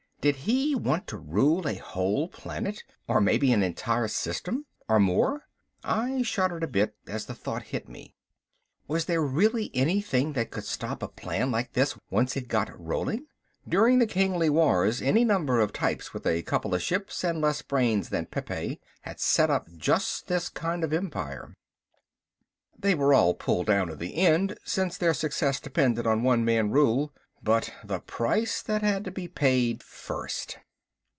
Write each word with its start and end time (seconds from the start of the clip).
Did 0.21 0.35
he 0.35 0.75
want 0.75 1.07
to 1.07 1.17
rule 1.17 1.67
a 1.67 1.73
whole 1.73 2.27
planet 2.27 2.83
or 3.07 3.19
maybe 3.19 3.51
an 3.51 3.63
entire 3.63 4.07
system? 4.07 4.67
Or 4.87 4.99
more? 4.99 5.47
I 5.83 6.21
shuddered 6.21 6.61
a 6.63 6.67
bit 6.67 6.95
as 7.07 7.25
the 7.25 7.33
thought 7.33 7.63
hit 7.63 7.89
me. 7.89 8.13
Was 8.87 9.05
there 9.05 9.23
really 9.23 9.71
anything 9.73 10.33
that 10.33 10.51
could 10.51 10.63
stop 10.65 11.01
a 11.01 11.07
plan 11.07 11.49
like 11.49 11.73
this 11.73 11.97
once 12.11 12.37
it 12.37 12.49
got 12.49 12.69
rolling? 12.79 13.25
During 13.67 13.97
the 13.97 14.05
Kingly 14.05 14.47
Wars 14.51 15.01
any 15.01 15.25
number 15.25 15.59
of 15.59 15.73
types 15.73 16.13
with 16.13 16.27
a 16.27 16.43
couple 16.43 16.75
of 16.75 16.83
ships 16.83 17.23
and 17.23 17.41
less 17.41 17.63
brains 17.63 18.09
than 18.09 18.27
Pepe 18.27 18.79
had 19.01 19.19
set 19.19 19.49
up 19.49 19.65
just 19.75 20.27
this 20.27 20.49
kind 20.49 20.83
of 20.83 20.93
empire. 20.93 21.55
They 22.77 22.93
were 22.93 23.15
all 23.15 23.33
pulled 23.33 23.65
down 23.65 23.89
in 23.89 23.97
the 23.97 24.15
end, 24.17 24.55
since 24.63 24.99
their 24.99 25.15
success 25.15 25.59
depended 25.59 26.05
on 26.05 26.21
one 26.21 26.45
man 26.45 26.69
rule. 26.69 27.11
But 27.43 27.73
the 27.83 27.99
price 27.99 28.61
that 28.61 28.83
had 28.83 29.03
to 29.05 29.09
be 29.09 29.27
paid 29.27 29.81
first! 29.81 30.59